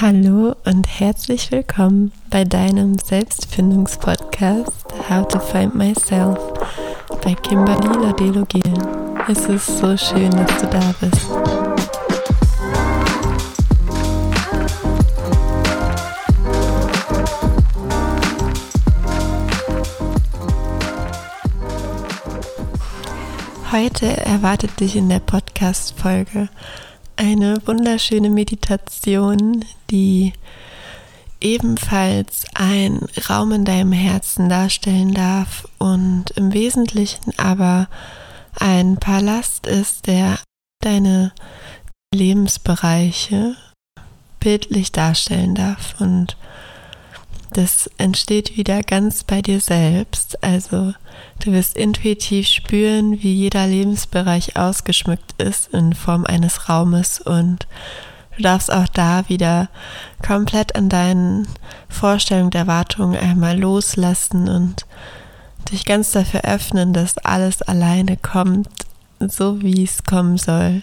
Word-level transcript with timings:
Hallo 0.00 0.56
und 0.64 0.86
herzlich 0.98 1.52
willkommen 1.52 2.10
bei 2.30 2.44
deinem 2.44 2.96
Selbstfindungspodcast 2.96 4.86
How 5.10 5.28
to 5.28 5.38
Find 5.38 5.74
Myself 5.74 6.38
bei 7.22 7.34
Kimberly 7.34 8.06
Ladelo 8.06 8.46
Gielen. 8.46 8.82
Es 9.28 9.44
ist 9.44 9.66
so 9.66 9.94
schön, 9.98 10.30
dass 10.30 10.56
du 10.56 10.68
da 10.68 10.94
bist. 11.02 11.28
Heute 23.70 24.16
erwartet 24.16 24.80
dich 24.80 24.96
in 24.96 25.10
der 25.10 25.20
Podcast-Folge 25.20 26.48
eine 27.20 27.58
wunderschöne 27.66 28.30
Meditation, 28.30 29.62
die 29.90 30.32
ebenfalls 31.38 32.46
ein 32.54 33.00
Raum 33.28 33.52
in 33.52 33.66
deinem 33.66 33.92
Herzen 33.92 34.48
darstellen 34.48 35.12
darf 35.12 35.68
und 35.76 36.30
im 36.30 36.54
Wesentlichen 36.54 37.38
aber 37.38 37.88
ein 38.58 38.96
Palast 38.96 39.66
ist, 39.66 40.06
der 40.06 40.38
deine 40.82 41.32
Lebensbereiche 42.14 43.54
bildlich 44.40 44.90
darstellen 44.90 45.54
darf 45.54 46.00
und 46.00 46.38
das 47.52 47.90
entsteht 47.98 48.56
wieder 48.56 48.82
ganz 48.82 49.24
bei 49.24 49.42
dir 49.42 49.60
selbst. 49.60 50.42
Also 50.42 50.94
du 51.44 51.52
wirst 51.52 51.76
intuitiv 51.76 52.46
spüren, 52.46 53.22
wie 53.22 53.34
jeder 53.34 53.66
Lebensbereich 53.66 54.56
ausgeschmückt 54.56 55.40
ist 55.40 55.72
in 55.74 55.94
Form 55.94 56.24
eines 56.24 56.68
Raumes 56.68 57.20
und 57.20 57.66
du 58.36 58.42
darfst 58.42 58.72
auch 58.72 58.88
da 58.88 59.28
wieder 59.28 59.68
komplett 60.24 60.76
an 60.76 60.88
deinen 60.88 61.48
Vorstellungen 61.88 62.52
Erwartungen 62.52 63.18
einmal 63.18 63.58
loslassen 63.58 64.48
und 64.48 64.86
dich 65.72 65.84
ganz 65.84 66.12
dafür 66.12 66.42
öffnen, 66.42 66.92
dass 66.92 67.18
alles 67.18 67.62
alleine 67.62 68.16
kommt, 68.16 68.68
so 69.18 69.60
wie 69.62 69.84
es 69.84 70.04
kommen 70.04 70.38
soll. 70.38 70.82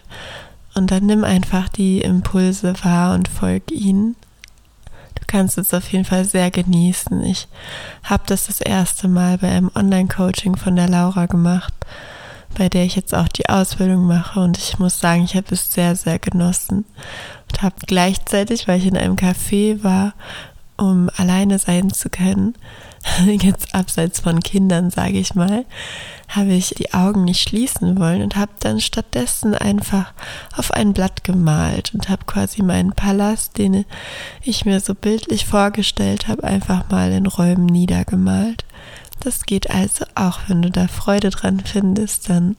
Und 0.76 0.92
dann 0.92 1.06
nimm 1.06 1.24
einfach 1.24 1.70
die 1.70 2.02
Impulse 2.02 2.74
wahr 2.84 3.16
und 3.16 3.28
folg 3.28 3.72
ihnen 3.72 4.16
kannst 5.28 5.58
es 5.58 5.74
auf 5.74 5.92
jeden 5.92 6.06
Fall 6.06 6.26
sehr 6.26 6.52
genießen. 6.52 7.24
Ich 7.24 7.48
habe 8.04 8.24
das 8.28 8.48
das 8.48 8.62
erste 8.62 9.08
Mal 9.08 9.38
bei 9.38 9.50
einem 9.50 9.72
Online-Coaching 9.76 10.56
von 10.56 10.76
der 10.76 10.90
Laura 10.90 11.26
gemacht, 11.26 11.74
bei 12.58 12.70
der 12.70 12.86
ich 12.86 12.96
jetzt 12.96 13.14
auch 13.14 13.28
die 13.28 13.50
Ausbildung 13.50 14.08
mache 14.08 14.40
und 14.40 14.58
ich 14.58 14.80
muss 14.80 15.00
sagen, 15.00 15.24
ich 15.24 15.36
habe 15.36 15.48
es 15.52 15.72
sehr, 15.72 15.96
sehr 15.96 16.20
genossen 16.20 16.86
und 17.50 17.62
habe 17.62 17.76
gleichzeitig, 17.86 18.68
weil 18.68 18.80
ich 18.80 18.88
in 18.88 18.98
einem 18.98 19.16
Café 19.16 19.84
war, 19.84 20.14
um 20.78 21.10
alleine 21.18 21.60
sein 21.60 21.92
zu 21.92 22.10
können, 22.10 22.56
jetzt 23.26 23.74
abseits 23.74 24.20
von 24.20 24.40
Kindern, 24.42 24.90
sage 24.90 25.18
ich 25.18 25.36
mal, 25.36 25.66
habe 26.28 26.54
ich 26.54 26.70
die 26.78 26.94
Augen 26.94 27.24
nicht 27.24 27.48
schließen 27.48 27.98
wollen 28.00 28.22
und 28.22 28.36
habe 28.36 28.52
dann 28.60 28.80
stattdessen 28.80 29.56
einfach 29.56 30.14
auf 30.56 30.72
ein 30.72 30.94
Blatt 30.94 31.24
gemalt 31.24 31.94
und 31.94 32.10
habe 32.10 32.26
quasi 32.26 32.62
meinen 32.62 32.94
Palast, 32.94 33.58
den 33.58 33.86
ich 34.42 34.66
mir 34.66 34.80
so 34.80 34.94
bildlich 34.94 35.46
vorgestellt 35.46 36.28
habe, 36.28 36.44
einfach 36.44 36.90
mal 36.90 37.12
in 37.12 37.26
Räumen 37.26 37.66
niedergemalt. 37.66 38.66
Das 39.22 39.46
geht 39.46 39.70
also 39.70 40.06
auch, 40.16 40.40
wenn 40.48 40.62
du 40.62 40.70
da 40.70 40.88
Freude 40.88 41.30
dran 41.30 41.62
findest, 41.62 42.30
dann 42.30 42.56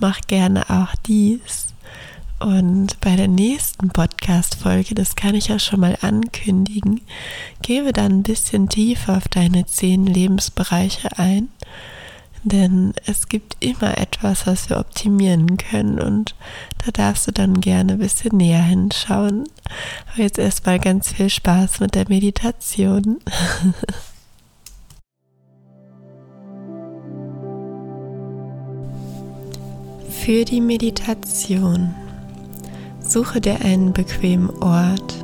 mach 0.00 0.20
gerne 0.26 0.70
auch 0.70 0.94
dies. 1.06 1.71
Und 2.42 2.98
bei 3.00 3.14
der 3.14 3.28
nächsten 3.28 3.90
Podcast-Folge, 3.90 4.96
das 4.96 5.14
kann 5.14 5.36
ich 5.36 5.46
ja 5.46 5.60
schon 5.60 5.78
mal 5.78 5.96
ankündigen, 6.00 7.00
gebe 7.62 7.92
dann 7.92 8.10
ein 8.18 8.22
bisschen 8.24 8.68
tiefer 8.68 9.16
auf 9.16 9.28
deine 9.28 9.64
zehn 9.66 10.06
Lebensbereiche 10.06 11.16
ein. 11.18 11.50
Denn 12.42 12.94
es 13.06 13.28
gibt 13.28 13.56
immer 13.60 13.96
etwas, 13.96 14.48
was 14.48 14.68
wir 14.68 14.80
optimieren 14.80 15.56
können 15.56 16.00
und 16.00 16.34
da 16.84 16.90
darfst 16.90 17.28
du 17.28 17.32
dann 17.32 17.60
gerne 17.60 17.92
ein 17.92 18.00
bisschen 18.00 18.36
näher 18.36 18.64
hinschauen. 18.64 19.44
Aber 20.12 20.24
jetzt 20.24 20.40
erstmal 20.40 20.80
ganz 20.80 21.12
viel 21.12 21.30
Spaß 21.30 21.78
mit 21.78 21.94
der 21.94 22.08
Meditation. 22.08 23.20
Für 30.10 30.44
die 30.44 30.60
Meditation 30.60 31.94
Suche 33.12 33.42
dir 33.42 33.60
einen 33.60 33.92
bequemen 33.92 34.48
Ort 34.62 35.22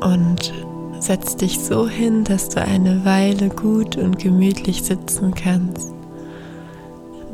und 0.00 0.52
setz 0.98 1.36
dich 1.36 1.60
so 1.60 1.88
hin, 1.88 2.24
dass 2.24 2.48
du 2.48 2.60
eine 2.60 3.04
Weile 3.04 3.48
gut 3.48 3.96
und 3.96 4.18
gemütlich 4.18 4.82
sitzen 4.82 5.32
kannst. 5.34 5.92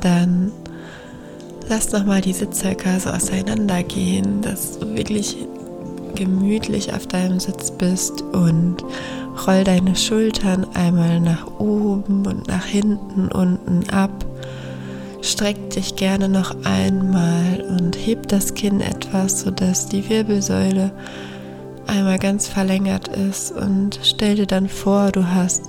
Dann 0.03 0.53
lass 1.71 1.91
nochmal 1.91 2.21
die 2.21 2.35
Sitzhöcker 2.35 3.01
so 3.01 3.09
auseinandergehen, 3.09 4.43
dass 4.43 4.79
du 4.79 4.95
wirklich 4.95 5.39
gemütlich 6.15 6.93
auf 6.93 7.07
deinem 7.07 7.41
Sitz 7.41 7.71
bist 7.71 8.21
und 8.21 8.85
roll 9.47 9.65
deine 9.65 9.97
Schultern 9.97 10.67
einmal 10.75 11.19
nach 11.19 11.47
oben 11.59 12.27
und 12.27 12.47
nach 12.47 12.67
hinten, 12.67 13.29
unten 13.33 13.89
ab 13.89 14.13
Streck 15.23 15.71
dich 15.71 15.97
gerne 15.97 16.29
noch 16.29 16.55
einmal 16.65 17.63
und 17.69 17.95
heb 17.95 18.29
das 18.29 18.55
Kinn 18.55 18.81
etwas, 18.81 19.43
sodass 19.43 19.87
die 19.87 20.09
Wirbelsäule 20.09 20.93
einmal 21.87 22.19
ganz 22.19 22.49
verlängert 22.49 23.09
ist 23.09 23.53
und 23.53 23.99
stell 24.03 24.37
dir 24.37 24.47
dann 24.47 24.69
vor, 24.69 25.11
du 25.13 25.27
hast 25.27 25.63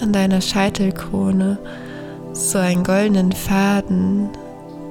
an 0.00 0.12
deiner 0.12 0.40
Scheitelkrone 0.40 1.58
so 2.32 2.58
einen 2.58 2.84
goldenen 2.84 3.32
Faden, 3.32 4.30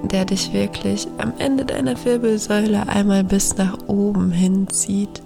der 0.03 0.25
dich 0.25 0.53
wirklich 0.53 1.07
am 1.17 1.33
Ende 1.39 1.65
deiner 1.65 2.03
Wirbelsäule 2.05 2.87
einmal 2.87 3.23
bis 3.23 3.57
nach 3.57 3.77
oben 3.87 4.31
hinzieht. 4.31 5.21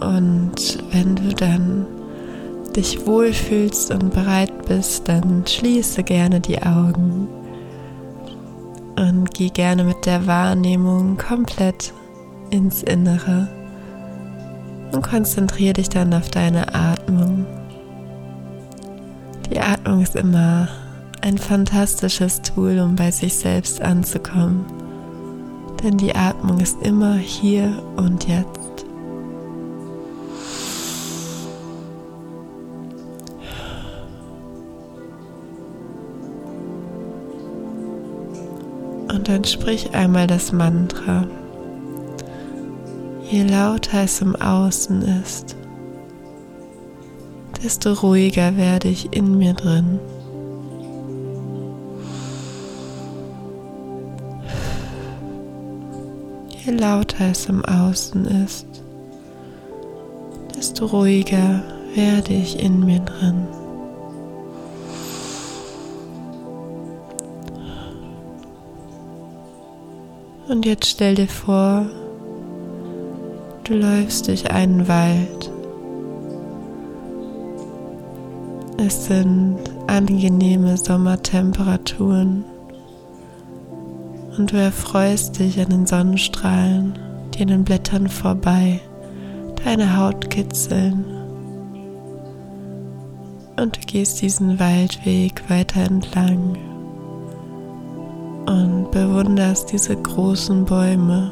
Und 0.00 0.78
wenn 0.92 1.16
du 1.16 1.34
dann 1.34 1.86
dich 2.76 3.04
wohlfühlst 3.06 3.90
und 3.90 4.12
bereit 4.12 4.66
bist, 4.66 5.08
dann 5.08 5.44
schließe 5.46 6.04
gerne 6.04 6.40
die 6.40 6.62
Augen 6.62 7.26
und 8.98 9.32
geh 9.32 9.48
gerne 9.48 9.84
mit 9.84 10.06
der 10.06 10.26
Wahrnehmung 10.26 11.16
komplett 11.16 11.92
ins 12.50 12.82
Innere 12.82 13.48
und 14.92 15.02
konzentriere 15.02 15.74
dich 15.74 15.88
dann 15.88 16.12
auf 16.12 16.30
deine 16.30 16.74
Atmung. 16.74 17.46
Die 19.50 19.60
Atmung 19.60 20.02
ist 20.02 20.16
immer 20.16 20.68
ein 21.20 21.38
fantastisches 21.38 22.42
Tool, 22.42 22.78
um 22.80 22.96
bei 22.96 23.10
sich 23.10 23.34
selbst 23.34 23.80
anzukommen, 23.80 24.64
denn 25.82 25.96
die 25.96 26.14
Atmung 26.14 26.58
ist 26.58 26.82
immer 26.82 27.14
hier 27.14 27.82
und 27.96 28.26
jetzt. 28.26 28.67
Dann 39.28 39.44
sprich 39.44 39.94
einmal 39.94 40.26
das 40.26 40.52
Mantra. 40.52 41.26
Je 43.30 43.42
lauter 43.42 44.04
es 44.04 44.22
im 44.22 44.34
Außen 44.34 45.02
ist, 45.22 45.54
desto 47.62 47.92
ruhiger 47.92 48.56
werde 48.56 48.88
ich 48.88 49.12
in 49.12 49.36
mir 49.36 49.52
drin. 49.52 50.00
Je 56.64 56.72
lauter 56.72 57.26
es 57.30 57.44
im 57.50 57.62
Außen 57.66 58.24
ist, 58.46 58.66
desto 60.56 60.86
ruhiger 60.86 61.62
werde 61.94 62.32
ich 62.32 62.58
in 62.58 62.82
mir 62.82 63.00
drin. 63.00 63.57
Und 70.48 70.64
jetzt 70.64 70.86
stell 70.86 71.14
dir 71.14 71.28
vor, 71.28 71.84
du 73.64 73.74
läufst 73.74 74.28
durch 74.28 74.50
einen 74.50 74.88
Wald. 74.88 75.50
Es 78.78 79.06
sind 79.06 79.58
angenehme 79.86 80.78
Sommertemperaturen 80.78 82.44
und 84.38 84.52
du 84.52 84.56
erfreust 84.56 85.38
dich 85.38 85.60
an 85.60 85.68
den 85.68 85.86
Sonnenstrahlen, 85.86 86.98
die 87.34 87.42
an 87.42 87.48
den 87.48 87.64
Blättern 87.64 88.08
vorbei 88.08 88.80
deine 89.64 89.98
Haut 89.98 90.30
kitzeln. 90.30 91.04
Und 93.60 93.76
du 93.76 93.80
gehst 93.80 94.22
diesen 94.22 94.58
Waldweg 94.58 95.42
weiter 95.50 95.82
entlang 95.82 96.56
und 98.48 98.90
bewunderst 98.90 99.72
diese 99.72 99.94
großen 99.94 100.64
Bäume, 100.64 101.30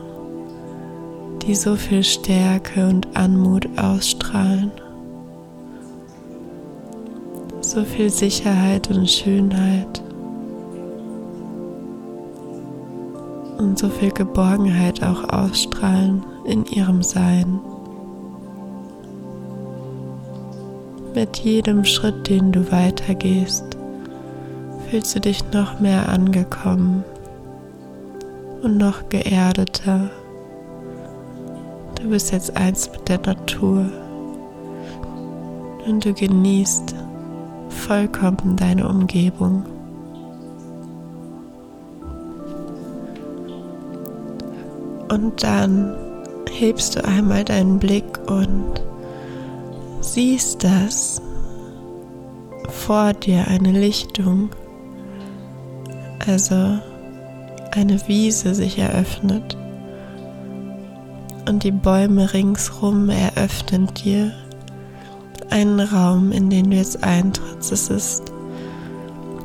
die 1.42 1.54
so 1.54 1.74
viel 1.74 2.04
Stärke 2.04 2.86
und 2.86 3.16
Anmut 3.16 3.66
ausstrahlen. 3.78 4.70
So 7.62 7.84
viel 7.84 8.10
Sicherheit 8.10 8.90
und 8.90 9.10
Schönheit. 9.10 10.02
Und 13.56 13.78
so 13.78 13.88
viel 13.88 14.10
Geborgenheit 14.10 15.02
auch 15.02 15.24
ausstrahlen 15.30 16.22
in 16.44 16.66
ihrem 16.66 17.02
Sein. 17.02 17.58
Mit 21.14 21.38
jedem 21.38 21.82
Schritt, 21.86 22.28
den 22.28 22.52
du 22.52 22.70
weitergehst, 22.70 23.75
fühlst 24.90 25.16
du 25.16 25.20
dich 25.20 25.42
noch 25.52 25.80
mehr 25.80 26.08
angekommen 26.08 27.04
und 28.62 28.76
noch 28.76 29.08
geerdeter. 29.08 30.10
Du 32.00 32.10
bist 32.10 32.32
jetzt 32.32 32.56
eins 32.56 32.90
mit 32.90 33.08
der 33.08 33.20
Natur 33.20 33.86
und 35.86 36.04
du 36.04 36.12
genießt 36.12 36.94
vollkommen 37.68 38.56
deine 38.56 38.88
Umgebung. 38.88 39.64
Und 45.08 45.42
dann 45.42 45.96
hebst 46.50 46.96
du 46.96 47.04
einmal 47.04 47.44
deinen 47.44 47.78
Blick 47.78 48.04
und 48.26 48.82
siehst, 50.00 50.64
dass 50.64 51.22
vor 52.68 53.12
dir 53.12 53.46
eine 53.48 53.72
Lichtung, 53.72 54.50
also 56.28 56.78
eine 57.72 58.08
Wiese 58.08 58.54
sich 58.54 58.78
eröffnet 58.78 59.56
und 61.48 61.62
die 61.62 61.70
Bäume 61.70 62.32
ringsrum 62.32 63.08
eröffnen 63.08 63.88
dir 63.94 64.32
einen 65.50 65.80
Raum, 65.80 66.32
in 66.32 66.50
den 66.50 66.70
du 66.70 66.76
jetzt 66.76 67.02
eintrittst. 67.04 67.72
Es 67.72 67.88
ist 67.88 68.32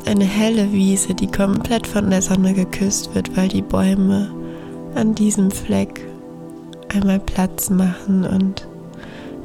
eine 0.05 0.25
helle 0.25 0.71
Wiese, 0.71 1.13
die 1.13 1.27
komplett 1.27 1.85
von 1.85 2.09
der 2.09 2.21
Sonne 2.21 2.53
geküsst 2.53 3.13
wird, 3.13 3.35
weil 3.37 3.47
die 3.47 3.61
Bäume 3.61 4.31
an 4.95 5.13
diesem 5.13 5.51
Fleck 5.51 6.01
einmal 6.93 7.19
Platz 7.19 7.69
machen 7.69 8.25
und 8.25 8.67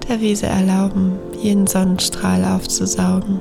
der 0.09 0.21
Wiese 0.21 0.47
erlauben, 0.47 1.13
jeden 1.41 1.67
Sonnenstrahl 1.67 2.45
aufzusaugen. 2.45 3.41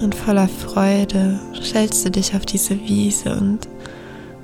Und 0.00 0.14
voller 0.14 0.48
Freude 0.48 1.38
stellst 1.54 2.04
du 2.04 2.10
dich 2.10 2.34
auf 2.34 2.44
diese 2.44 2.78
Wiese 2.80 3.34
und 3.34 3.60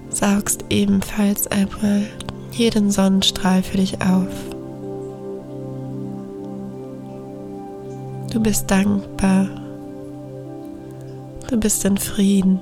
saugst 0.09 0.65
ebenfalls 0.71 1.47
einmal 1.49 2.07
jeden 2.53 2.91
Sonnenstrahl 2.91 3.63
für 3.63 3.79
dich 3.79 4.01
auf. 4.03 4.29
Du 8.33 8.41
bist 8.41 8.71
dankbar. 8.71 9.47
Du 11.51 11.59
bist 11.59 11.85
in 11.85 11.99
Frieden. 11.99 12.61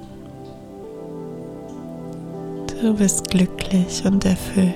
Du 2.81 2.95
bist 2.95 3.31
glücklich 3.31 4.05
und 4.05 4.25
erfüllt. 4.25 4.75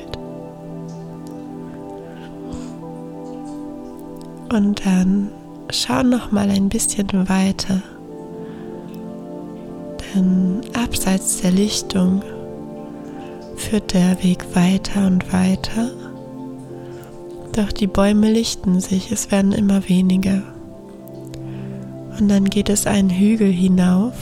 Und 4.52 4.86
dann 4.86 5.30
schau 5.70 6.04
noch 6.04 6.30
mal 6.30 6.48
ein 6.48 6.68
bisschen 6.68 7.08
weiter. 7.28 7.82
Denn 10.14 10.60
abseits 10.74 11.40
der 11.40 11.50
Lichtung 11.50 12.22
führt 13.56 13.94
der 13.94 14.22
Weg 14.22 14.44
weiter 14.54 15.06
und 15.06 15.32
weiter. 15.32 15.90
Doch 17.52 17.72
die 17.72 17.86
Bäume 17.86 18.30
lichten 18.30 18.80
sich, 18.80 19.10
es 19.10 19.30
werden 19.30 19.52
immer 19.52 19.88
weniger. 19.88 20.42
Und 22.18 22.28
dann 22.28 22.44
geht 22.44 22.68
es 22.68 22.86
einen 22.86 23.10
Hügel 23.10 23.50
hinauf, 23.50 24.14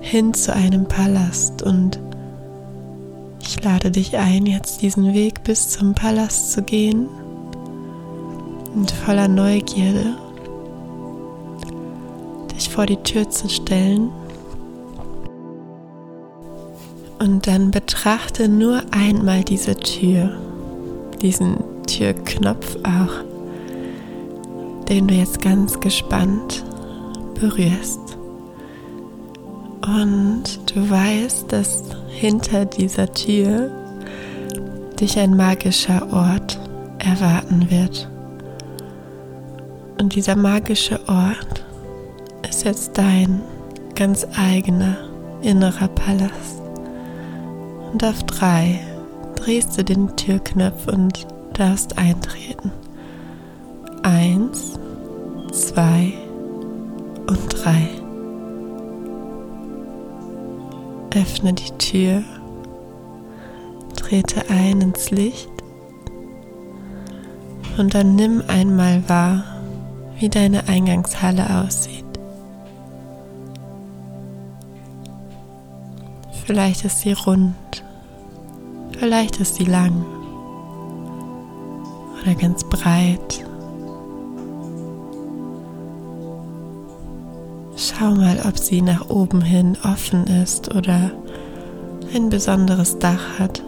hin 0.00 0.34
zu 0.34 0.54
einem 0.54 0.86
Palast. 0.86 1.62
Und 1.62 1.98
ich 3.42 3.62
lade 3.62 3.90
dich 3.90 4.16
ein, 4.16 4.46
jetzt 4.46 4.82
diesen 4.82 5.14
Weg 5.14 5.42
bis 5.44 5.70
zum 5.70 5.94
Palast 5.94 6.52
zu 6.52 6.62
gehen 6.62 7.08
und 8.74 8.90
voller 8.90 9.28
Neugierde 9.28 10.16
vor 12.78 12.86
die 12.86 13.02
Tür 13.02 13.28
zu 13.28 13.48
stellen. 13.48 14.08
Und 17.18 17.48
dann 17.48 17.72
betrachte 17.72 18.48
nur 18.48 18.82
einmal 18.92 19.42
diese 19.42 19.74
Tür, 19.74 20.30
diesen 21.20 21.56
Türknopf 21.88 22.76
auch 22.84 23.28
den 24.88 25.06
du 25.06 25.14
jetzt 25.14 25.42
ganz 25.42 25.80
gespannt 25.80 26.64
berührst. 27.34 28.00
Und 29.82 30.44
du 30.74 30.88
weißt, 30.88 31.52
dass 31.52 31.82
hinter 32.08 32.64
dieser 32.64 33.12
Tür 33.12 33.70
dich 34.98 35.18
ein 35.18 35.36
magischer 35.36 36.06
Ort 36.12 36.58
erwarten 36.98 37.70
wird. 37.70 38.08
Und 40.00 40.14
dieser 40.14 40.36
magische 40.36 41.00
Ort 41.08 41.64
jetzt 42.68 42.98
dein 42.98 43.40
ganz 43.94 44.26
eigener 44.36 44.98
innerer 45.40 45.88
Palast. 45.88 46.60
Und 47.90 48.04
auf 48.04 48.22
drei 48.24 48.78
drehst 49.36 49.78
du 49.78 49.84
den 49.84 50.14
Türknopf 50.16 50.86
und 50.86 51.26
darfst 51.54 51.96
eintreten. 51.96 52.70
Eins, 54.02 54.78
zwei 55.50 56.12
und 57.26 57.48
drei. 57.48 57.88
Öffne 61.14 61.54
die 61.54 61.70
Tür, 61.78 62.22
trete 63.96 64.42
ein 64.50 64.82
ins 64.82 65.10
Licht 65.10 65.48
und 67.78 67.94
dann 67.94 68.14
nimm 68.14 68.42
einmal 68.46 69.02
wahr, 69.08 69.42
wie 70.18 70.28
deine 70.28 70.68
Eingangshalle 70.68 71.64
aussieht. 71.64 72.07
Vielleicht 76.48 76.86
ist 76.86 77.02
sie 77.02 77.12
rund, 77.12 77.54
vielleicht 78.98 79.38
ist 79.38 79.56
sie 79.56 79.66
lang 79.66 80.06
oder 82.22 82.34
ganz 82.34 82.64
breit 82.64 83.44
Schau 87.76 88.12
mal, 88.14 88.40
ob 88.48 88.58
sie 88.58 88.80
nach 88.80 89.10
oben 89.10 89.42
hin 89.42 89.76
offen 89.84 90.26
ist 90.26 90.74
oder 90.74 91.10
ein 92.14 92.30
besonderes 92.30 92.98
Dach 92.98 93.38
hat. 93.38 93.62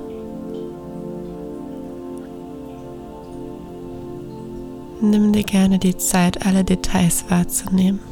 Nimm 5.02 5.34
dir 5.34 5.44
gerne 5.44 5.78
die 5.78 5.98
Zeit, 5.98 6.46
alle 6.46 6.64
Details 6.64 7.26
wahrzunehmen. 7.28 8.09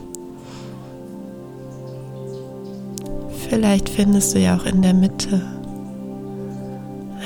Vielleicht 3.49 3.89
findest 3.89 4.35
du 4.35 4.39
ja 4.39 4.57
auch 4.57 4.67
in 4.67 4.83
der 4.83 4.95
Mitte 4.95 5.41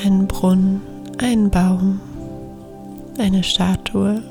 einen 0.04 0.26
Brunnen, 0.26 0.80
einen 1.18 1.50
Baum, 1.50 2.00
eine 3.18 3.42
Statue 3.42 4.22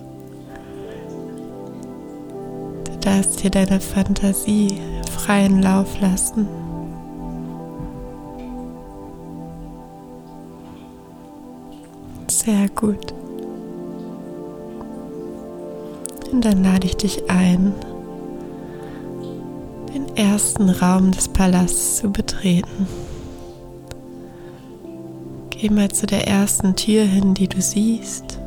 darfst 3.02 3.44
dir 3.44 3.50
deiner 3.50 3.82
Fantasie 3.82 4.80
freien 5.12 5.62
Lauf 5.62 6.00
lassen. 6.00 6.48
Sehr 12.28 12.70
gut. 12.70 13.14
Und 16.32 16.46
dann 16.46 16.64
lade 16.64 16.88
ich 16.88 16.96
dich 16.96 17.30
ein, 17.30 17.74
ersten 20.16 20.70
Raum 20.70 21.12
des 21.12 21.28
Palasts 21.28 21.98
zu 21.98 22.12
betreten. 22.12 22.88
Geh 25.50 25.70
mal 25.70 25.90
zu 25.90 26.08
der 26.08 26.28
ersten 26.28 26.76
Tür 26.76 27.04
hin, 27.04 27.34
die 27.34 27.48
du 27.48 27.62
siehst. 27.62 28.42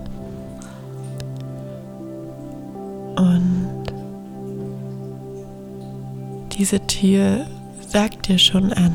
Diese 6.56 6.86
Tür 6.86 7.46
sagt 7.88 8.28
dir 8.28 8.38
schon 8.38 8.72
an, 8.72 8.94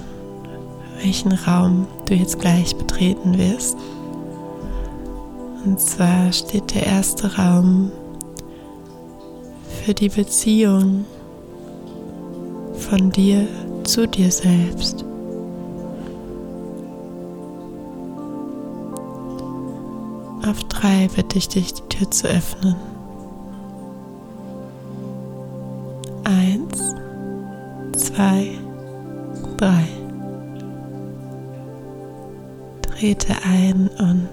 welchen 1.03 1.33
Raum 1.33 1.87
du 2.05 2.13
jetzt 2.13 2.39
gleich 2.39 2.73
betreten 2.75 3.37
wirst. 3.37 3.77
Und 5.65 5.79
zwar 5.79 6.31
steht 6.31 6.73
der 6.73 6.87
erste 6.87 7.35
Raum 7.35 7.91
für 9.83 9.93
die 9.93 10.07
Beziehung 10.07 11.05
von 12.89 13.11
dir 13.11 13.47
zu 13.83 14.07
dir 14.07 14.31
selbst. 14.31 15.05
Auf 20.47 20.63
drei 20.69 21.07
bitte 21.15 21.37
ich 21.37 21.49
dich, 21.49 21.73
die 21.73 21.83
Tür 21.83 22.09
zu 22.09 22.27
öffnen. 22.27 22.75
Eins, 26.23 26.95
zwei, 27.95 28.57
drei. 29.57 29.85
Trete 32.81 33.35
ein 33.47 33.89
und 33.99 34.27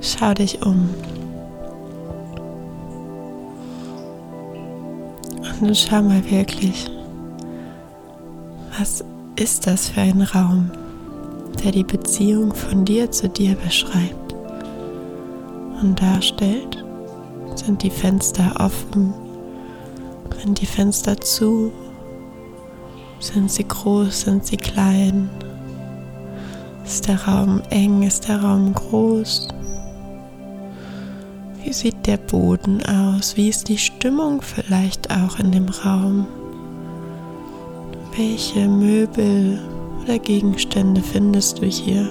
schau 0.00 0.32
dich 0.34 0.64
um. 0.64 0.88
Und 5.60 5.76
schau 5.76 6.02
mal 6.02 6.22
wirklich, 6.30 6.90
was 8.78 9.04
ist 9.36 9.66
das 9.66 9.88
für 9.88 10.00
ein 10.00 10.22
Raum, 10.22 10.70
der 11.62 11.72
die 11.72 11.84
Beziehung 11.84 12.54
von 12.54 12.84
dir 12.84 13.10
zu 13.10 13.28
dir 13.28 13.54
beschreibt 13.54 14.34
und 15.80 16.00
darstellt? 16.00 16.84
Sind 17.54 17.82
die 17.82 17.90
Fenster 17.90 18.52
offen? 18.58 19.14
Sind 20.42 20.60
die 20.60 20.66
Fenster 20.66 21.18
zu? 21.20 21.72
Sind 23.20 23.50
sie 23.50 23.66
groß? 23.66 24.22
Sind 24.22 24.44
sie 24.44 24.56
klein? 24.56 25.30
Ist 26.84 27.08
der 27.08 27.22
Raum 27.24 27.62
eng? 27.70 28.02
Ist 28.02 28.28
der 28.28 28.42
Raum 28.42 28.74
groß? 28.74 29.48
Wie 31.64 31.72
sieht 31.72 32.06
der 32.06 32.18
Boden 32.18 32.84
aus? 32.84 33.38
Wie 33.38 33.48
ist 33.48 33.70
die 33.70 33.78
Stimmung 33.78 34.42
vielleicht 34.42 35.10
auch 35.10 35.38
in 35.38 35.50
dem 35.50 35.66
Raum? 35.70 36.26
Welche 38.14 38.68
Möbel 38.68 39.58
oder 40.02 40.18
Gegenstände 40.18 41.00
findest 41.00 41.62
du 41.62 41.66
hier? 41.66 42.06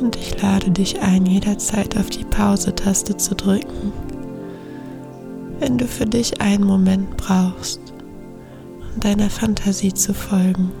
Und 0.00 0.16
ich 0.16 0.40
lade 0.40 0.70
dich 0.70 1.02
ein, 1.02 1.26
jederzeit 1.26 1.98
auf 1.98 2.08
die 2.08 2.24
Pause-Taste 2.24 3.18
zu 3.18 3.34
drücken, 3.34 3.92
wenn 5.60 5.76
du 5.76 5.86
für 5.86 6.06
dich 6.06 6.40
einen 6.40 6.64
Moment 6.64 7.18
brauchst, 7.18 7.80
um 8.94 9.00
deiner 9.00 9.28
Fantasie 9.28 9.92
zu 9.92 10.14
folgen. 10.14 10.72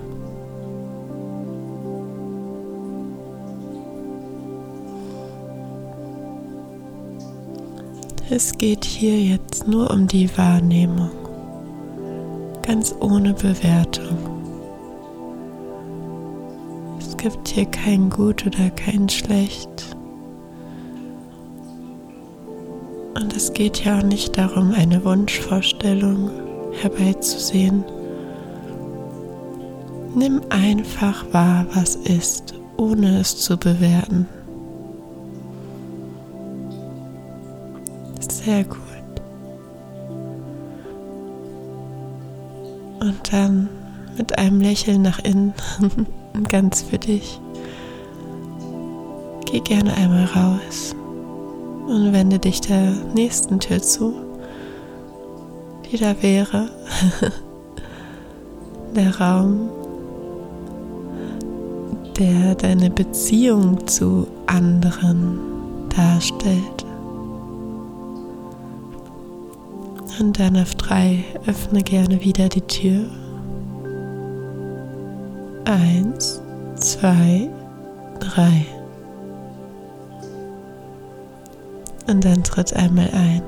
Es 8.36 8.58
geht 8.58 8.84
hier 8.84 9.16
jetzt 9.16 9.68
nur 9.68 9.92
um 9.92 10.08
die 10.08 10.28
Wahrnehmung, 10.36 11.12
ganz 12.62 12.92
ohne 12.98 13.32
Bewertung. 13.32 14.18
Es 16.98 17.16
gibt 17.16 17.46
hier 17.46 17.66
kein 17.66 18.10
Gut 18.10 18.44
oder 18.44 18.70
kein 18.70 19.08
Schlecht. 19.08 19.94
Und 23.14 23.36
es 23.36 23.52
geht 23.52 23.84
ja 23.84 23.98
auch 24.00 24.02
nicht 24.02 24.36
darum, 24.36 24.72
eine 24.72 25.04
Wunschvorstellung 25.04 26.28
herbeizusehen. 26.82 27.84
Nimm 30.16 30.40
einfach 30.50 31.24
wahr, 31.30 31.66
was 31.72 31.94
ist, 31.94 32.54
ohne 32.78 33.20
es 33.20 33.36
zu 33.36 33.56
bewerten. 33.56 34.26
Sehr 38.44 38.64
gut. 38.64 38.78
Und 43.00 43.32
dann 43.32 43.68
mit 44.18 44.38
einem 44.38 44.60
Lächeln 44.60 45.02
nach 45.02 45.18
innen, 45.20 45.54
ganz 46.48 46.82
für 46.82 46.98
dich. 46.98 47.40
Geh 49.46 49.60
gerne 49.60 49.94
einmal 49.94 50.24
raus 50.26 50.94
und 51.86 52.12
wende 52.12 52.38
dich 52.38 52.60
der 52.60 52.92
nächsten 53.14 53.60
Tür 53.60 53.80
zu, 53.80 54.14
die 55.90 55.96
da 55.96 56.20
wäre. 56.22 56.68
der 58.94 59.20
Raum, 59.20 59.70
der 62.18 62.54
deine 62.54 62.90
Beziehung 62.90 63.86
zu 63.86 64.26
anderen 64.46 65.38
darstellt. 65.96 66.73
Und 70.20 70.38
dann 70.38 70.56
auf 70.56 70.74
drei 70.76 71.24
öffne 71.46 71.82
gerne 71.82 72.22
wieder 72.22 72.48
die 72.48 72.60
Tür. 72.60 73.04
Eins, 75.64 76.40
zwei, 76.76 77.48
drei. 78.20 78.66
Und 82.06 82.24
dann 82.24 82.44
tritt 82.44 82.74
einmal 82.74 83.08
ein 83.12 83.42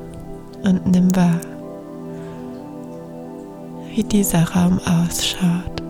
und 0.64 0.87
nimm 0.87 1.14
wahr, 1.14 1.40
wie 3.94 4.02
dieser 4.02 4.44
Raum 4.50 4.80
ausschaut. 4.80 5.82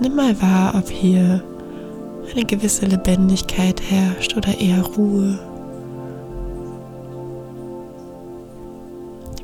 Nimm 0.00 0.16
mal 0.16 0.40
wahr, 0.42 0.74
ob 0.76 0.88
hier 0.88 1.44
eine 2.32 2.44
gewisse 2.44 2.86
Lebendigkeit 2.86 3.80
herrscht 3.90 4.36
oder 4.36 4.58
eher 4.58 4.82
Ruhe. 4.82 5.38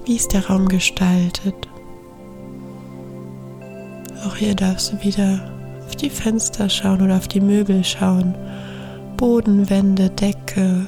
Wie 0.04 0.16
ist 0.16 0.32
der 0.32 0.46
Raum 0.46 0.68
gestaltet? 0.68 1.68
Auch 4.26 4.36
hier 4.36 4.54
darfst 4.54 4.92
du 4.92 5.02
wieder 5.02 5.40
auf 5.86 5.96
die 5.96 6.10
Fenster 6.10 6.68
schauen 6.68 7.02
oder 7.02 7.16
auf 7.16 7.28
die 7.28 7.40
Möbel 7.40 7.84
schauen. 7.84 8.34
Boden, 9.16 9.68
Wände, 9.68 10.10
Decke. 10.10 10.86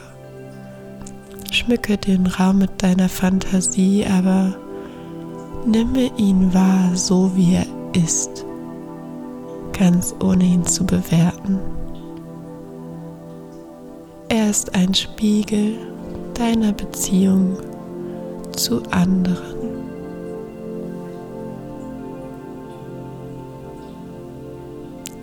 Schmücke 1.50 1.98
den 1.98 2.26
Raum 2.26 2.58
mit 2.58 2.82
deiner 2.82 3.08
Fantasie, 3.08 4.06
aber 4.06 4.54
nimme 5.66 6.10
ihn 6.16 6.52
wahr, 6.54 6.90
so 6.94 7.30
wie 7.36 7.56
er 7.56 7.66
ist, 7.92 8.44
ganz 9.72 10.14
ohne 10.22 10.44
ihn 10.44 10.64
zu 10.64 10.86
bewerten. 10.86 11.58
Er 14.32 14.48
ist 14.48 14.76
ein 14.76 14.94
Spiegel 14.94 15.76
deiner 16.34 16.72
Beziehung 16.72 17.56
zu 18.52 18.80
anderen. 18.92 19.58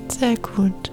Sehr 0.10 0.36
gut. 0.36 0.92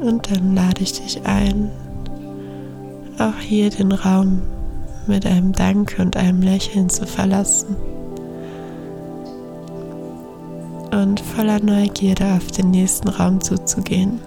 Und 0.00 0.30
dann 0.30 0.54
lade 0.54 0.82
ich 0.82 0.94
dich 0.94 1.20
ein, 1.26 1.70
auch 3.18 3.38
hier 3.40 3.68
den 3.68 3.92
Raum 3.92 4.40
mit 5.06 5.26
einem 5.26 5.52
Danke 5.52 6.00
und 6.00 6.16
einem 6.16 6.40
Lächeln 6.40 6.88
zu 6.88 7.06
verlassen 7.06 7.76
und 10.98 11.20
voller 11.20 11.60
Neugierde 11.60 12.24
auf 12.34 12.48
den 12.48 12.70
nächsten 12.70 13.08
Raum 13.08 13.40
zuzugehen. 13.40 14.20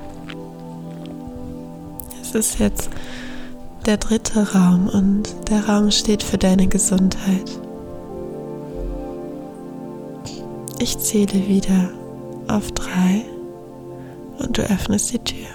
Es 2.21 2.33
ist 2.33 2.59
jetzt 2.59 2.89
der 3.85 3.97
dritte 3.97 4.53
Raum 4.53 4.87
und 4.87 5.49
der 5.49 5.67
Raum 5.67 5.91
steht 5.91 6.23
für 6.23 6.37
deine 6.37 6.67
Gesundheit. 6.67 7.59
Ich 10.79 10.97
zähle 10.97 11.47
wieder 11.47 11.89
auf 12.47 12.71
drei 12.71 13.25
und 14.39 14.57
du 14.57 14.61
öffnest 14.63 15.13
die 15.13 15.19
Tür. 15.19 15.47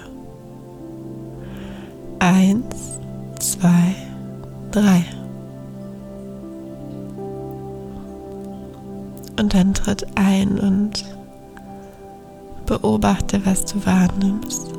Eins, 2.19 2.99
zwei, 3.39 3.95
drei. 4.71 5.03
Und 9.39 9.53
dann 9.53 9.73
tritt 9.73 10.05
ein 10.15 10.59
und 10.59 11.05
beobachte, 12.65 13.45
was 13.45 13.65
du 13.65 13.85
wahrnimmst. 13.85 14.73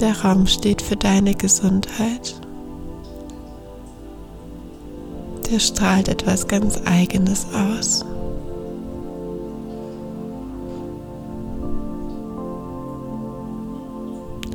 Der 0.00 0.20
Raum 0.22 0.46
steht 0.46 0.82
für 0.82 0.96
deine 0.96 1.34
Gesundheit. 1.34 2.40
Der 5.50 5.58
strahlt 5.60 6.08
etwas 6.08 6.48
ganz 6.48 6.80
Eigenes 6.84 7.46
aus. 7.54 8.04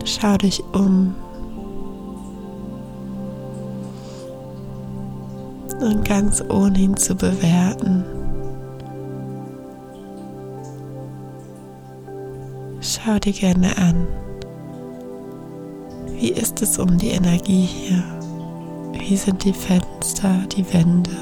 Schau 0.03 0.35
dich 0.37 0.63
um. 0.73 1.15
Und 5.81 6.05
ganz 6.05 6.43
ohne 6.49 6.77
ihn 6.77 6.97
zu 6.97 7.15
bewerten. 7.15 8.03
Schau 12.81 13.19
dir 13.19 13.33
gerne 13.33 13.77
an. 13.77 14.07
Wie 16.19 16.31
ist 16.31 16.61
es 16.61 16.77
um 16.77 16.97
die 16.97 17.09
Energie 17.09 17.65
hier? 17.65 18.03
Wie 18.93 19.15
sind 19.15 19.43
die 19.43 19.53
Fenster, 19.53 20.43
die 20.55 20.65
Wände, 20.73 21.17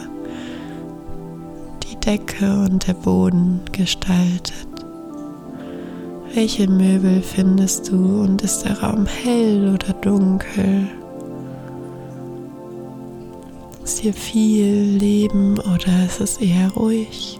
die 1.83 1.95
Decke 1.97 2.63
und 2.65 2.87
der 2.87 2.93
Boden 2.93 3.61
gestaltet? 3.71 4.67
Welche 6.33 6.69
Möbel 6.69 7.21
findest 7.21 7.91
du 7.91 8.23
und 8.23 8.41
ist 8.41 8.63
der 8.63 8.81
Raum 8.81 9.05
hell 9.05 9.73
oder 9.73 9.93
dunkel? 9.93 10.87
Hier 13.99 14.13
viel 14.13 14.97
Leben 14.99 15.57
oder 15.57 16.05
ist 16.05 16.21
es 16.21 16.37
eher 16.37 16.71
ruhig? 16.73 17.39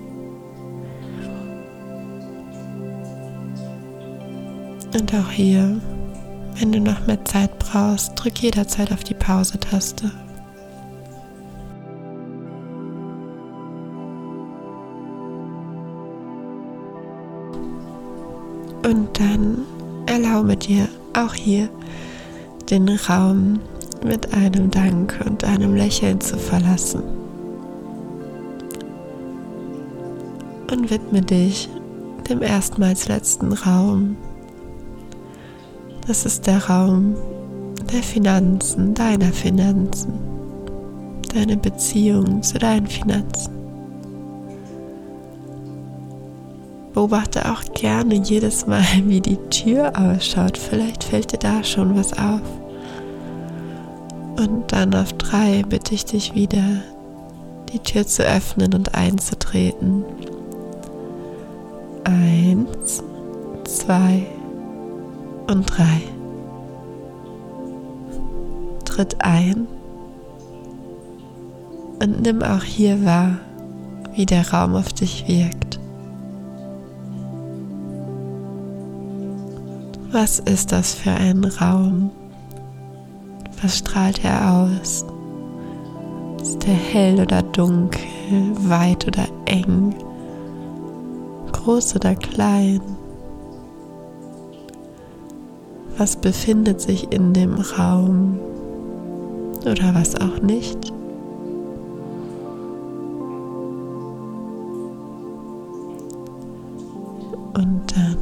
Und 4.94 5.14
auch 5.14 5.30
hier, 5.30 5.80
wenn 6.60 6.72
du 6.72 6.80
noch 6.80 7.06
mehr 7.06 7.24
Zeit 7.26 7.58
brauchst, 7.60 8.14
drück 8.16 8.40
jederzeit 8.40 8.92
auf 8.92 9.04
die 9.04 9.14
Pause-Taste. 9.14 10.12
Und 18.84 19.08
dann 19.20 19.64
erlaube 20.08 20.58
dir 20.58 20.90
auch 21.14 21.36
hier 21.36 21.70
den 22.70 22.90
Raum 22.90 23.60
mit 24.08 24.34
einem 24.34 24.72
Dank 24.72 25.20
und 25.26 25.44
einem 25.44 25.76
Lächeln 25.76 26.22
zu 26.22 26.38
verlassen. 26.38 27.04
Und 30.72 30.90
widme 30.90 31.22
dich 31.22 31.70
dem 32.30 32.42
erstmals 32.42 33.08
letzten 33.08 33.54
Raum. 33.54 34.18
Das 36.08 36.26
ist 36.26 36.48
der 36.48 36.66
Raum 36.66 37.16
der 37.92 38.04
Finanzen, 38.04 38.94
deiner 38.94 39.32
Finanzen, 39.32 40.14
deine 41.34 41.58
Beziehung 41.58 42.44
zu 42.44 42.60
deinen 42.60 42.88
Finanzen. 42.88 43.54
Beobachte 46.94 47.50
auch 47.52 47.64
gerne 47.74 48.16
jedes 48.16 48.66
Mal, 48.68 48.84
wie 49.06 49.22
die 49.22 49.38
Tür 49.50 49.94
ausschaut. 49.96 50.58
Vielleicht 50.58 51.04
fällt 51.04 51.32
dir 51.32 51.38
da 51.38 51.64
schon 51.64 51.96
was 51.96 52.12
auf. 52.14 52.42
Und 54.38 54.72
dann 54.72 54.94
auf 54.94 55.14
drei 55.14 55.64
bitte 55.68 55.96
ich 55.96 56.06
dich 56.06 56.36
wieder, 56.36 56.82
die 57.74 57.80
Tür 57.80 58.06
zu 58.06 58.24
öffnen 58.24 58.74
und 58.74 58.94
einzutreten. 58.94 60.06
Eins, 62.04 63.04
zwei 63.64 64.28
und 65.48 65.66
drei. 65.66 66.02
Tritt 68.86 69.18
ein 69.20 69.68
und 72.00 72.22
nimm 72.22 72.44
auch 72.44 72.64
hier 72.64 73.04
wahr, 73.04 73.38
wie 74.14 74.26
der 74.26 74.50
Raum 74.52 74.76
auf 74.76 74.94
dich 74.94 75.28
wirkt. 75.28 75.80
Was 80.12 80.40
ist 80.40 80.72
das 80.72 80.94
für 80.94 81.12
ein 81.12 81.44
Raum? 81.44 82.12
Was 83.62 83.80
strahlt 83.80 84.24
er 84.24 84.54
aus? 84.54 85.06
Ist 86.42 86.68
er 86.68 86.74
hell 86.74 87.20
oder 87.20 87.42
dunkel, 87.42 88.02
weit 88.70 89.08
oder 89.08 89.28
eng, 89.46 89.96
groß 91.52 91.96
oder 91.96 92.16
klein? 92.16 92.82
Was 95.98 96.16
befindet 96.16 96.80
sich 96.80 97.12
in 97.12 97.34
dem 97.34 97.56
Raum 97.56 98.40
oder 99.66 99.96
was 99.96 100.16
auch 100.16 100.40
nicht? 100.42 100.92
Und 107.56 107.82
dann 107.96 108.18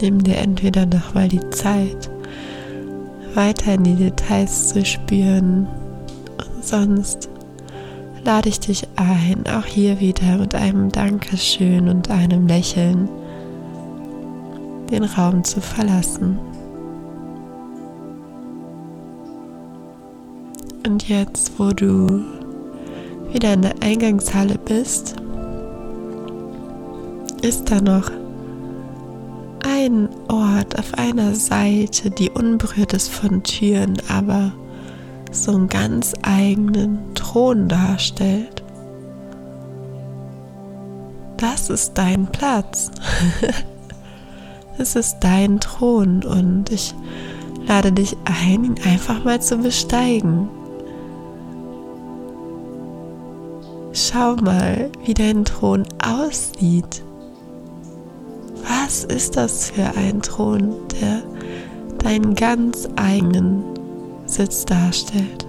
Nimm 0.00 0.22
dir 0.22 0.36
entweder 0.36 0.84
nochmal 0.84 1.28
die 1.28 1.48
Zeit, 1.50 2.10
weiter 3.36 3.74
in 3.74 3.84
die 3.84 3.94
Details 3.94 4.68
zu 4.68 4.84
spüren. 4.84 5.68
Und 6.38 6.64
sonst 6.64 7.28
lade 8.24 8.48
ich 8.48 8.58
dich 8.58 8.88
ein, 8.96 9.44
auch 9.46 9.66
hier 9.66 10.00
wieder 10.00 10.38
mit 10.38 10.54
einem 10.54 10.90
Dankeschön 10.90 11.88
und 11.88 12.10
einem 12.10 12.46
Lächeln 12.46 13.08
den 14.90 15.04
Raum 15.04 15.44
zu 15.44 15.60
verlassen. 15.60 16.38
Und 20.86 21.08
jetzt, 21.08 21.58
wo 21.58 21.70
du 21.70 22.22
wieder 23.32 23.52
in 23.52 23.62
der 23.62 23.74
Eingangshalle 23.80 24.56
bist, 24.58 25.16
ist 27.42 27.70
da 27.70 27.80
noch 27.80 28.10
ein 29.66 30.08
Ort 30.28 30.78
auf 30.78 30.94
einer 30.94 31.34
Seite, 31.34 32.10
die 32.10 32.30
unberührt 32.30 32.92
ist 32.92 33.10
von 33.10 33.42
Türen, 33.42 33.96
aber 34.08 34.52
so 35.32 35.52
einen 35.52 35.68
ganz 35.68 36.14
eigenen 36.22 37.14
Thron 37.14 37.68
darstellt. 37.68 38.62
Das 41.36 41.68
ist 41.68 41.92
dein 41.94 42.26
Platz. 42.26 42.90
Es 44.78 44.94
ist 44.94 45.20
dein 45.20 45.58
Thron 45.58 46.22
und 46.22 46.70
ich 46.70 46.94
lade 47.66 47.92
dich 47.92 48.14
ein, 48.26 48.62
ihn 48.62 48.74
einfach 48.84 49.24
mal 49.24 49.40
zu 49.40 49.56
besteigen. 49.56 50.50
Schau 53.94 54.36
mal, 54.36 54.90
wie 55.06 55.14
dein 55.14 55.46
Thron 55.46 55.84
aussieht. 56.04 57.05
Was 58.96 59.04
ist 59.04 59.36
das 59.36 59.70
für 59.72 59.94
ein 59.94 60.22
Thron, 60.22 60.74
der 61.02 61.22
deinen 61.98 62.34
ganz 62.34 62.88
eigenen 62.96 63.62
Sitz 64.24 64.64
darstellt? 64.64 65.46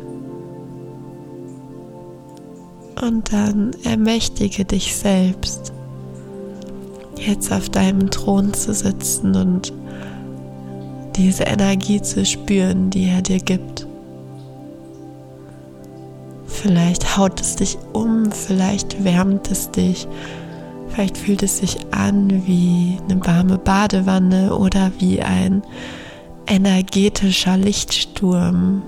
Und 3.02 3.32
dann 3.32 3.72
ermächtige 3.86 4.66
dich 4.66 4.94
selbst, 4.94 5.72
jetzt 7.16 7.54
auf 7.54 7.70
deinem 7.70 8.12
Thron 8.12 8.54
zu 8.54 8.74
sitzen 8.74 9.34
und 9.38 9.72
diese 11.16 11.44
Energie 11.44 12.02
zu 12.02 12.26
spüren, 12.26 12.90
die 12.90 13.08
er 13.08 13.22
dir 13.22 13.40
gibt. 13.40 13.88
Vielleicht 16.48 17.18
haut 17.18 17.40
es 17.40 17.56
dich 17.56 17.78
um, 17.94 18.30
vielleicht 18.30 19.06
wärmt 19.06 19.50
es 19.50 19.72
dich, 19.72 20.06
Vielleicht 20.98 21.18
fühlt 21.20 21.44
es 21.44 21.60
sich 21.60 21.78
an 21.92 22.48
wie 22.48 22.98
eine 23.08 23.24
warme 23.24 23.60
Badewanne 23.60 24.58
oder 24.58 24.92
wie 24.98 25.22
ein 25.22 25.62
energetischer 26.48 27.56
Lichtsturm. 27.56 28.82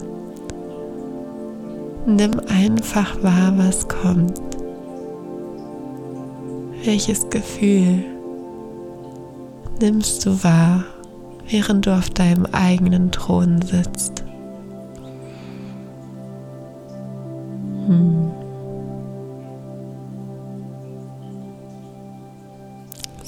Nimm 2.07 2.39
einfach 2.47 3.21
wahr, 3.21 3.53
was 3.57 3.87
kommt. 3.87 4.41
Welches 6.83 7.29
Gefühl 7.29 8.03
nimmst 9.79 10.25
du 10.25 10.43
wahr, 10.43 10.85
während 11.47 11.85
du 11.85 11.95
auf 11.95 12.09
deinem 12.09 12.47
eigenen 12.47 13.11
Thron 13.11 13.61
sitzt? 13.61 14.18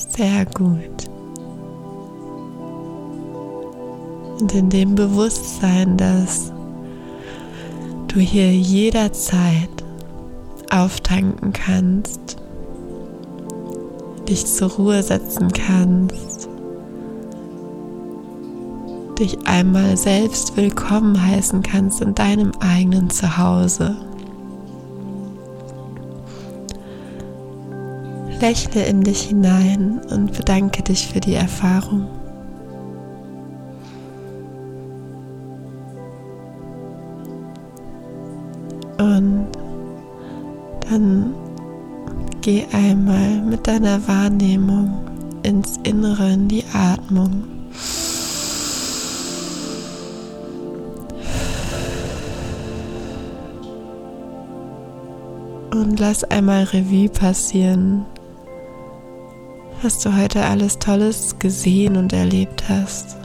Sehr 0.09 0.45
gut. 0.45 1.09
Und 4.39 4.53
in 4.55 4.69
dem 4.69 4.95
Bewusstsein, 4.95 5.95
dass 5.95 6.51
du 8.07 8.19
hier 8.19 8.51
jederzeit 8.51 9.69
auftanken 10.71 11.53
kannst, 11.53 12.37
dich 14.27 14.45
zur 14.47 14.71
Ruhe 14.71 15.03
setzen 15.03 15.51
kannst, 15.51 16.49
dich 19.19 19.37
einmal 19.45 19.97
selbst 19.97 20.57
willkommen 20.57 21.21
heißen 21.23 21.61
kannst 21.61 22.01
in 22.01 22.15
deinem 22.15 22.51
eigenen 22.59 23.11
Zuhause. 23.11 23.95
Lächle 28.41 28.83
in 28.85 29.01
dich 29.01 29.21
hinein 29.25 30.01
und 30.09 30.35
bedanke 30.35 30.81
dich 30.81 31.07
für 31.07 31.19
die 31.19 31.35
Erfahrung. 31.35 32.07
Und 38.97 39.47
dann 40.89 41.35
geh 42.41 42.65
einmal 42.71 43.41
mit 43.41 43.67
deiner 43.67 44.07
Wahrnehmung 44.07 44.91
ins 45.43 45.77
Innere, 45.83 46.33
in 46.33 46.47
die 46.47 46.63
Atmung. 46.73 47.43
Und 55.71 55.99
lass 55.99 56.23
einmal 56.23 56.63
Revue 56.63 57.07
passieren, 57.07 58.05
was 59.83 59.97
du 59.99 60.15
heute 60.15 60.45
alles 60.45 60.77
Tolles 60.77 61.39
gesehen 61.39 61.97
und 61.97 62.13
erlebt 62.13 62.63
hast. 62.69 63.17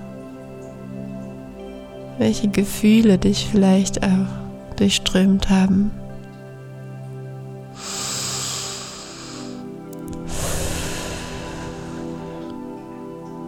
Welche 2.19 2.49
Gefühle 2.49 3.19
dich 3.19 3.49
vielleicht 3.51 4.03
auch 4.03 4.77
durchströmt 4.77 5.51
haben. 5.51 5.91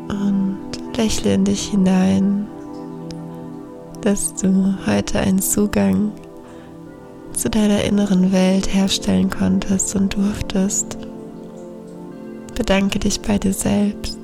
Und 0.09 0.97
lächle 0.97 1.35
in 1.35 1.45
dich 1.45 1.69
hinein, 1.69 2.47
dass 4.03 4.35
du 4.35 4.75
heute 4.87 5.21
einen 5.21 5.41
Zugang 5.41 6.13
zu 7.33 7.49
deiner 7.49 7.85
inneren 7.85 8.33
Welt 8.33 8.75
herstellen 8.75 9.31
konntest 9.31 9.97
und 9.97 10.15
durftest. 10.15 11.08
Bedanke 12.59 12.99
dich 12.99 13.21
bei 13.21 13.39
dir 13.39 13.55
selbst 13.55 14.19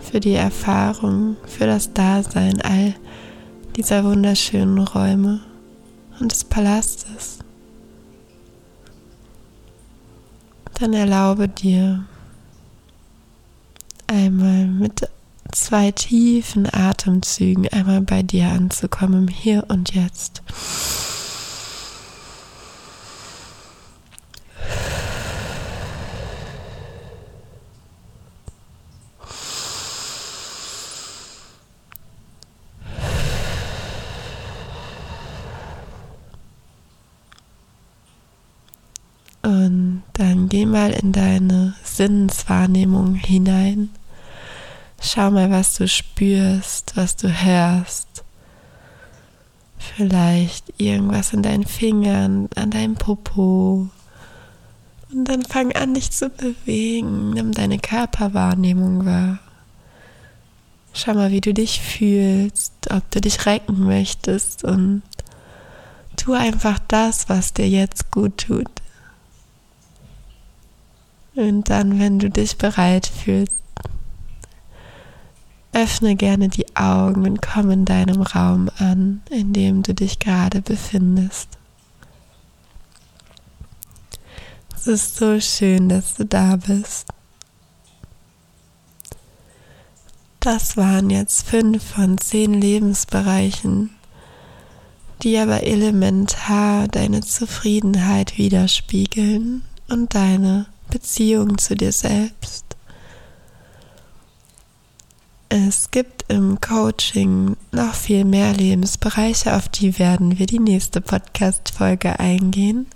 für 0.00 0.20
die 0.20 0.32
Erfahrung, 0.32 1.36
für 1.46 1.66
das 1.66 1.92
Dasein 1.92 2.62
all 2.62 2.94
dieser 3.76 4.04
wunderschönen 4.04 4.78
Räume 4.78 5.40
und 6.18 6.32
des 6.32 6.44
Palastes. 6.44 7.40
Dann 10.80 10.94
erlaube 10.94 11.46
dir 11.46 12.06
einmal 14.06 14.66
mit 14.66 15.06
zwei 15.52 15.90
tiefen 15.90 16.66
Atemzügen 16.72 17.68
einmal 17.68 18.00
bei 18.00 18.22
dir 18.22 18.48
anzukommen, 18.48 19.28
hier 19.28 19.66
und 19.68 19.94
jetzt. 19.94 20.42
Und 39.42 40.02
dann 40.12 40.39
geh 40.50 40.66
mal 40.66 40.90
in 40.90 41.12
deine 41.12 41.74
Sinneswahrnehmung 41.84 43.14
hinein. 43.14 43.88
Schau 45.00 45.30
mal, 45.30 45.50
was 45.50 45.74
du 45.74 45.88
spürst, 45.88 46.92
was 46.96 47.16
du 47.16 47.28
hörst. 47.28 48.24
Vielleicht 49.78 50.74
irgendwas 50.76 51.32
in 51.32 51.42
deinen 51.42 51.64
Fingern, 51.64 52.48
an 52.56 52.70
deinem 52.70 52.96
Popo. 52.96 53.88
Und 55.12 55.24
dann 55.24 55.42
fang 55.42 55.72
an, 55.72 55.94
dich 55.94 56.10
zu 56.10 56.28
bewegen. 56.28 57.30
Nimm 57.30 57.52
deine 57.52 57.78
Körperwahrnehmung 57.78 59.06
wahr. 59.06 59.38
Schau 60.92 61.14
mal, 61.14 61.30
wie 61.30 61.40
du 61.40 61.54
dich 61.54 61.80
fühlst, 61.80 62.72
ob 62.90 63.08
du 63.12 63.20
dich 63.20 63.46
recken 63.46 63.86
möchtest 63.86 64.64
und 64.64 65.02
tu 66.16 66.32
einfach 66.32 66.80
das, 66.88 67.28
was 67.28 67.54
dir 67.54 67.68
jetzt 67.68 68.10
gut 68.10 68.48
tut. 68.48 68.79
Und 71.34 71.70
dann, 71.70 71.98
wenn 71.98 72.18
du 72.18 72.28
dich 72.28 72.58
bereit 72.58 73.06
fühlst, 73.06 73.56
öffne 75.72 76.16
gerne 76.16 76.48
die 76.48 76.76
Augen 76.76 77.24
und 77.26 77.40
komm 77.42 77.70
in 77.70 77.84
deinem 77.84 78.22
Raum 78.22 78.70
an, 78.78 79.22
in 79.30 79.52
dem 79.52 79.82
du 79.82 79.94
dich 79.94 80.18
gerade 80.18 80.62
befindest. 80.62 81.48
Es 84.74 84.86
ist 84.86 85.16
so 85.16 85.38
schön, 85.40 85.88
dass 85.88 86.14
du 86.14 86.24
da 86.24 86.56
bist. 86.56 87.06
Das 90.40 90.78
waren 90.78 91.10
jetzt 91.10 91.46
fünf 91.46 91.84
von 91.84 92.16
zehn 92.16 92.54
Lebensbereichen, 92.54 93.90
die 95.22 95.36
aber 95.36 95.64
elementar 95.64 96.88
deine 96.88 97.20
Zufriedenheit 97.20 98.38
widerspiegeln 98.38 99.62
und 99.88 100.14
deine 100.14 100.64
Beziehung 100.90 101.58
zu 101.58 101.74
dir 101.74 101.92
selbst. 101.92 102.64
Es 105.48 105.90
gibt 105.90 106.30
im 106.30 106.60
Coaching 106.60 107.56
noch 107.72 107.94
viel 107.94 108.24
mehr 108.24 108.52
Lebensbereiche, 108.52 109.56
auf 109.56 109.68
die 109.68 109.98
werden 109.98 110.38
wir 110.38 110.46
die 110.46 110.60
nächste 110.60 111.00
Podcast-Folge 111.00 112.20
eingehen 112.20 112.86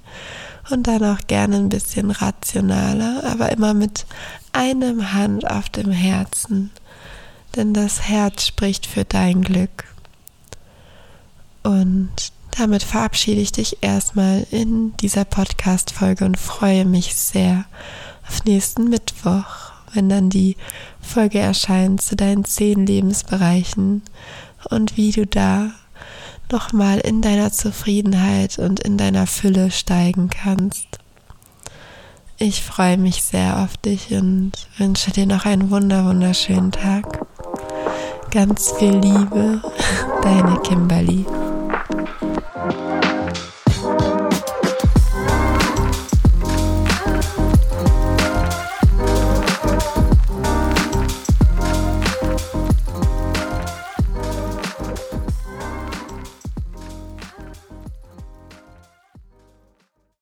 und 0.70 0.86
dann 0.86 1.02
auch 1.04 1.26
gerne 1.26 1.56
ein 1.56 1.68
bisschen 1.68 2.10
rationaler, 2.10 3.24
aber 3.24 3.50
immer 3.50 3.74
mit 3.74 4.06
einem 4.52 5.12
Hand 5.12 5.50
auf 5.50 5.68
dem 5.68 5.90
Herzen, 5.90 6.70
denn 7.56 7.74
das 7.74 8.02
Herz 8.02 8.46
spricht 8.46 8.86
für 8.86 9.04
dein 9.04 9.42
Glück. 9.42 9.84
Und 11.64 12.33
damit 12.56 12.82
verabschiede 12.82 13.40
ich 13.40 13.52
dich 13.52 13.78
erstmal 13.80 14.46
in 14.50 14.96
dieser 14.98 15.24
Podcast-Folge 15.24 16.24
und 16.24 16.38
freue 16.38 16.84
mich 16.84 17.14
sehr 17.16 17.64
auf 18.28 18.44
nächsten 18.44 18.88
Mittwoch, 18.88 19.72
wenn 19.92 20.08
dann 20.08 20.30
die 20.30 20.56
Folge 21.00 21.38
erscheint 21.38 22.00
zu 22.00 22.16
deinen 22.16 22.44
zehn 22.44 22.86
Lebensbereichen 22.86 24.02
und 24.70 24.96
wie 24.96 25.10
du 25.10 25.26
da 25.26 25.70
nochmal 26.50 27.00
in 27.00 27.22
deiner 27.22 27.52
Zufriedenheit 27.52 28.58
und 28.58 28.80
in 28.80 28.98
deiner 28.98 29.26
Fülle 29.26 29.70
steigen 29.70 30.30
kannst. 30.30 30.86
Ich 32.38 32.62
freue 32.62 32.98
mich 32.98 33.22
sehr 33.22 33.60
auf 33.60 33.76
dich 33.76 34.12
und 34.12 34.52
wünsche 34.78 35.10
dir 35.10 35.26
noch 35.26 35.44
einen 35.44 35.70
wunder 35.70 36.04
wunderschönen 36.04 36.72
Tag. 36.72 37.26
Ganz 38.30 38.72
viel 38.78 38.94
Liebe, 38.94 39.62
deine 40.22 40.58
Kimberly. 40.62 41.24